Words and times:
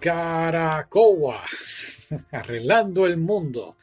Caracoa, 0.00 1.44
arreglando 2.32 3.06
el 3.06 3.16
mundo. 3.16 3.76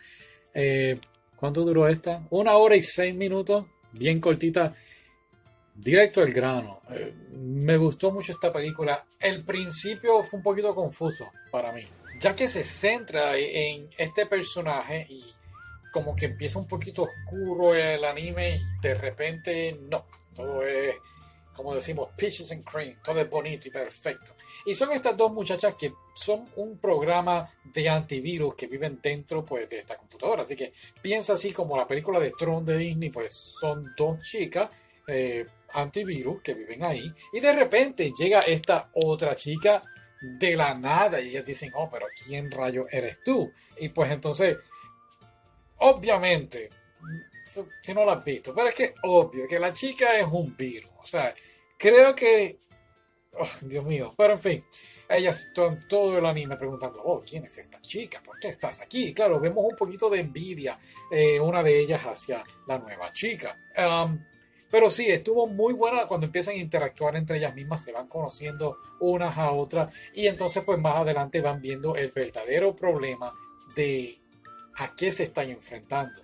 Eh, 0.53 0.99
¿Cuánto 1.35 1.63
duró 1.63 1.87
esta? 1.87 2.25
Una 2.29 2.53
hora 2.53 2.75
y 2.75 2.81
seis 2.81 3.13
minutos, 3.15 3.65
bien 3.91 4.21
cortita, 4.21 4.73
directo 5.73 6.21
al 6.21 6.31
grano. 6.31 6.81
Eh, 6.89 7.13
me 7.33 7.77
gustó 7.77 8.11
mucho 8.11 8.31
esta 8.31 8.53
película. 8.53 9.05
El 9.19 9.43
principio 9.43 10.23
fue 10.23 10.37
un 10.37 10.43
poquito 10.43 10.73
confuso 10.73 11.25
para 11.51 11.71
mí, 11.73 11.83
ya 12.19 12.35
que 12.35 12.47
se 12.47 12.63
centra 12.63 13.37
en 13.37 13.89
este 13.97 14.25
personaje 14.25 15.05
y 15.09 15.23
como 15.91 16.15
que 16.15 16.25
empieza 16.25 16.59
un 16.59 16.67
poquito 16.67 17.03
oscuro 17.03 17.73
el 17.73 18.03
anime 18.03 18.57
y 18.57 18.59
de 18.81 18.95
repente 18.95 19.79
no, 19.89 20.05
todo 20.35 20.65
es 20.65 20.95
como 21.55 21.73
decimos, 21.73 22.09
peaches 22.15 22.51
and 22.51 22.63
cream, 22.63 22.97
todo 23.03 23.19
es 23.19 23.29
bonito 23.29 23.67
y 23.67 23.71
perfecto. 23.71 24.33
Y 24.65 24.75
son 24.75 24.91
estas 24.91 25.15
dos 25.15 25.31
muchachas 25.31 25.75
que 25.75 25.93
son 26.13 26.49
un 26.57 26.77
programa 26.77 27.49
de 27.63 27.89
antivirus 27.89 28.55
que 28.55 28.67
viven 28.67 28.99
dentro 29.01 29.45
pues, 29.45 29.69
de 29.69 29.79
esta 29.79 29.95
computadora. 29.95 30.41
Así 30.41 30.55
que 30.55 30.73
piensa 31.01 31.33
así 31.33 31.51
como 31.51 31.77
la 31.77 31.87
película 31.87 32.19
de 32.19 32.31
Tron 32.31 32.65
de 32.65 32.77
Disney, 32.77 33.09
pues 33.09 33.33
son 33.33 33.93
dos 33.95 34.19
chicas 34.19 34.69
eh, 35.07 35.45
antivirus 35.73 36.41
que 36.41 36.53
viven 36.53 36.83
ahí. 36.83 37.11
Y 37.33 37.39
de 37.39 37.53
repente 37.53 38.11
llega 38.17 38.41
esta 38.41 38.89
otra 38.93 39.35
chica 39.35 39.81
de 40.21 40.55
la 40.55 40.73
nada 40.73 41.21
y 41.21 41.29
ellas 41.29 41.45
dicen, 41.45 41.71
oh, 41.75 41.89
pero 41.89 42.07
¿quién 42.25 42.51
rayo 42.51 42.87
eres 42.89 43.23
tú? 43.23 43.51
Y 43.79 43.89
pues 43.89 44.11
entonces, 44.11 44.57
obviamente, 45.77 46.69
si 47.81 47.93
no 47.93 48.05
la 48.05 48.13
has 48.13 48.25
visto, 48.25 48.53
pero 48.53 48.69
es 48.69 48.75
que 48.75 48.95
obvio 49.03 49.47
que 49.47 49.59
la 49.59 49.73
chica 49.73 50.17
es 50.17 50.27
un 50.27 50.55
virus. 50.55 50.91
O 51.01 51.05
sea, 51.05 51.33
creo 51.77 52.15
que. 52.15 52.59
Oh, 53.37 53.47
Dios 53.61 53.85
mío. 53.85 54.13
Pero 54.17 54.33
en 54.33 54.41
fin, 54.41 54.65
ellas 55.09 55.47
están 55.47 55.87
todo 55.87 56.17
el 56.17 56.25
anime 56.25 56.55
preguntando: 56.57 57.01
Oh, 57.03 57.21
¿quién 57.21 57.45
es 57.45 57.57
esta 57.57 57.81
chica? 57.81 58.21
¿Por 58.23 58.39
qué 58.39 58.49
estás 58.49 58.81
aquí? 58.81 59.13
claro, 59.13 59.39
vemos 59.39 59.63
un 59.65 59.75
poquito 59.75 60.09
de 60.09 60.21
envidia, 60.21 60.77
eh, 61.11 61.39
una 61.39 61.61
de 61.61 61.79
ellas 61.79 62.01
hacia 62.05 62.43
la 62.67 62.77
nueva 62.79 63.11
chica. 63.11 63.57
Um, 63.77 64.19
pero 64.75 64.89
sí, 64.89 65.09
estuvo 65.09 65.47
muy 65.47 65.73
buena 65.73 66.07
cuando 66.07 66.25
empiezan 66.25 66.55
a 66.55 66.57
interactuar 66.57 67.15
entre 67.15 67.37
ellas 67.37 67.55
mismas, 67.55 67.83
se 67.83 67.91
van 67.91 68.07
conociendo 68.07 68.77
unas 68.99 69.37
a 69.37 69.51
otras 69.51 69.95
y 70.13 70.27
entonces 70.27 70.63
pues 70.65 70.79
más 70.79 70.97
adelante 70.97 71.39
van 71.39 71.61
viendo 71.61 71.95
el 71.95 72.11
verdadero 72.11 72.75
problema 72.75 73.33
de 73.75 74.17
a 74.75 74.93
qué 74.95 75.11
se 75.11 75.23
están 75.23 75.49
enfrentando. 75.49 76.21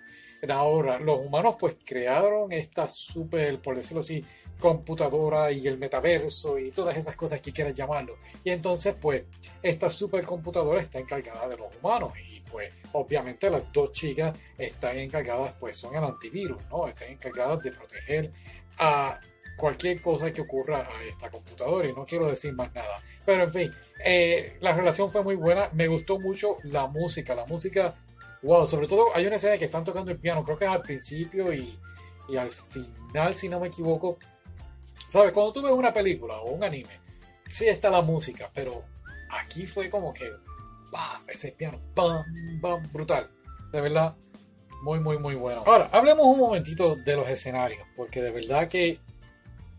Ahora, 0.49 0.99
los 0.99 1.19
humanos 1.19 1.55
pues 1.59 1.77
crearon 1.85 2.51
esta 2.51 2.87
super, 2.87 3.59
por 3.59 3.75
decirlo 3.75 3.99
así, 3.99 4.25
computadora 4.59 5.51
y 5.51 5.67
el 5.67 5.77
metaverso 5.77 6.57
y 6.57 6.71
todas 6.71 6.97
esas 6.97 7.15
cosas 7.15 7.41
que 7.41 7.51
quieras 7.51 7.73
llamarlo. 7.73 8.17
Y 8.43 8.49
entonces 8.49 8.95
pues 8.99 9.23
esta 9.61 9.89
supercomputadora 9.89 10.81
está 10.81 10.99
encargada 10.99 11.47
de 11.47 11.57
los 11.57 11.75
humanos 11.75 12.13
y 12.17 12.39
pues 12.41 12.73
obviamente 12.93 13.49
las 13.49 13.71
dos 13.71 13.91
chicas 13.91 14.35
están 14.57 14.97
encargadas 14.97 15.53
pues 15.59 15.77
son 15.77 15.95
el 15.95 16.03
antivirus, 16.03 16.61
¿no? 16.69 16.87
Están 16.87 17.09
encargadas 17.09 17.61
de 17.61 17.71
proteger 17.71 18.31
a 18.79 19.19
cualquier 19.55 20.01
cosa 20.01 20.31
que 20.33 20.41
ocurra 20.41 20.79
a 20.79 21.03
esta 21.03 21.29
computadora 21.29 21.87
y 21.87 21.93
no 21.93 22.05
quiero 22.05 22.25
decir 22.25 22.53
más 22.53 22.73
nada. 22.73 22.99
Pero 23.25 23.43
en 23.43 23.51
fin, 23.51 23.71
eh, 24.03 24.57
la 24.59 24.73
relación 24.73 25.11
fue 25.11 25.23
muy 25.23 25.35
buena, 25.35 25.69
me 25.73 25.87
gustó 25.87 26.19
mucho 26.19 26.57
la 26.63 26.87
música, 26.87 27.35
la 27.35 27.45
música 27.45 27.95
Wow, 28.43 28.65
sobre 28.65 28.87
todo 28.87 29.15
hay 29.15 29.25
una 29.27 29.35
escena 29.35 29.57
que 29.57 29.65
están 29.65 29.83
tocando 29.83 30.11
el 30.11 30.17
piano, 30.17 30.43
creo 30.43 30.57
que 30.57 30.65
es 30.65 30.71
al 30.71 30.81
principio 30.81 31.53
y, 31.53 31.77
al 32.37 32.51
final, 32.51 33.33
si 33.33 33.49
no 33.49 33.59
me 33.59 33.67
equivoco. 33.67 34.17
¿Sabes? 35.07 35.33
Cuando 35.33 35.51
tú 35.51 35.61
ves 35.61 35.73
una 35.73 35.93
película 35.93 36.37
o 36.37 36.51
un 36.51 36.63
anime, 36.63 36.99
sí 37.47 37.67
está 37.67 37.89
la 37.89 38.01
música, 38.01 38.49
pero 38.53 38.83
aquí 39.29 39.67
fue 39.67 39.89
como 39.89 40.13
que, 40.13 40.29
¡bam! 40.91 41.23
Ese 41.27 41.51
piano, 41.51 41.79
¡bam! 41.93 42.23
¡bam! 42.61 42.89
Brutal. 42.91 43.29
De 43.71 43.81
verdad, 43.81 44.15
muy, 44.81 44.99
muy, 44.99 45.17
muy 45.17 45.35
bueno. 45.35 45.63
Ahora, 45.65 45.89
hablemos 45.91 46.25
un 46.25 46.39
momentito 46.39 46.95
de 46.95 47.15
los 47.15 47.29
escenarios, 47.29 47.85
porque 47.95 48.21
de 48.21 48.31
verdad 48.31 48.67
que 48.67 48.99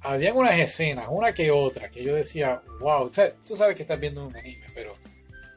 habían 0.02 0.36
unas 0.36 0.58
escenas, 0.58 1.06
una 1.08 1.32
que 1.32 1.50
otra, 1.50 1.88
que 1.88 2.04
yo 2.04 2.14
decía, 2.14 2.62
wow, 2.80 3.10
tú 3.46 3.56
sabes 3.56 3.76
que 3.76 3.82
estás 3.82 3.98
viendo 3.98 4.26
un 4.26 4.36
anime, 4.36 4.66
pero 4.74 4.91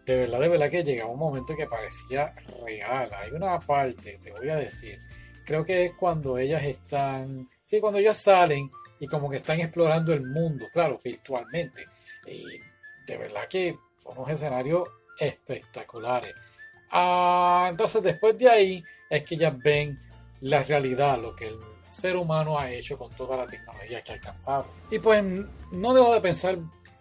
de 0.06 0.18
verdad, 0.18 0.40
de 0.40 0.48
verdad 0.50 0.70
que 0.70 0.84
llegaba 0.84 1.12
un 1.12 1.20
momento 1.20 1.56
que 1.56 1.66
parecía 1.66 2.34
real. 2.64 3.10
Hay 3.14 3.32
una 3.32 3.60
parte, 3.60 4.20
te 4.22 4.32
voy 4.32 4.50
a 4.50 4.56
decir, 4.56 5.00
creo 5.46 5.66
que 5.66 5.86
es 5.86 5.94
cuando 5.94 6.38
ellas 6.38 6.64
están, 6.64 7.48
sí, 7.64 7.80
cuando 7.80 8.00
ellas 8.00 8.18
salen 8.18 8.70
y 9.00 9.08
como 9.08 9.30
que 9.30 9.38
están 9.38 9.60
explorando 9.60 10.14
el 10.14 10.24
mundo, 10.24 10.68
claro, 10.72 11.00
virtualmente. 11.04 11.86
Y 12.28 12.44
de 13.08 13.18
verdad 13.18 13.48
que 13.50 13.78
unos 14.06 14.30
escenarios 14.30 14.88
espectaculares. 15.20 16.34
Ah, 16.92 17.68
entonces 17.70 18.04
después 18.04 18.38
de 18.38 18.50
ahí 18.50 18.84
es 19.10 19.24
que 19.24 19.36
ellas 19.36 19.58
ven 19.58 20.00
la 20.42 20.64
realidad, 20.64 21.20
lo 21.20 21.36
que 21.36 21.48
el 21.48 21.58
ser 21.86 22.16
humano 22.16 22.60
ha 22.60 22.72
hecho 22.72 22.98
con 22.98 23.12
toda 23.12 23.38
la 23.38 23.48
tecnología 23.48 24.04
que 24.04 24.12
ha 24.12 24.16
alcanzado. 24.16 24.68
Y 24.92 25.00
pues 25.00 25.24
no 25.72 25.94
dejo 25.94 26.14
de 26.14 26.22
pensar 26.22 26.58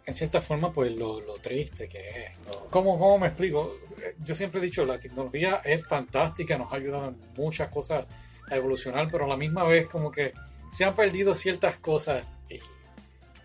en 0.06 0.14
cierta 0.14 0.41
forma, 0.41 0.72
pues 0.72 0.93
lo, 0.93 1.20
triste 1.41 1.88
que 1.88 1.98
es. 1.98 2.31
¿Cómo, 2.74 2.98
¿Cómo, 2.98 3.20
me 3.20 3.28
explico? 3.28 3.78
Yo 4.24 4.34
siempre 4.34 4.60
he 4.60 4.64
dicho, 4.64 4.84
la 4.84 4.98
tecnología 4.98 5.62
es 5.64 5.86
fantástica, 5.86 6.58
nos 6.58 6.72
ha 6.72 6.76
ayudado 6.76 7.10
en 7.10 7.16
muchas 7.36 7.68
cosas 7.68 8.04
a 8.50 8.56
evolucionar, 8.56 9.08
pero 9.12 9.26
a 9.26 9.28
la 9.28 9.36
misma 9.36 9.62
vez 9.62 9.86
como 9.88 10.10
que 10.10 10.32
se 10.76 10.84
han 10.84 10.96
perdido 10.96 11.36
ciertas 11.36 11.76
cosas. 11.76 12.24
Y, 12.50 12.58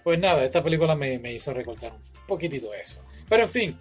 pues 0.03 0.17
nada, 0.17 0.43
esta 0.43 0.63
película 0.63 0.95
me, 0.95 1.19
me 1.19 1.31
hizo 1.31 1.53
recordar 1.53 1.91
un 1.91 2.25
poquitito 2.25 2.73
eso. 2.73 3.05
Pero 3.29 3.43
en 3.43 3.49
fin, 3.49 3.79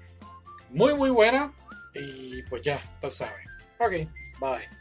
muy 0.68 0.92
muy 0.92 1.08
buena 1.08 1.50
y 1.94 2.42
pues 2.42 2.60
ya, 2.60 2.78
tú 3.00 3.08
sabes. 3.08 3.46
Ok, 3.78 3.92
bye. 4.38 4.77